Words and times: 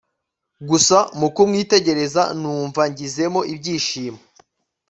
gusa 0.69 0.97
mukumwitegereza 1.19 2.23
numva 2.41 2.81
ngizemo 2.91 3.41
ibyishimo 3.53 4.19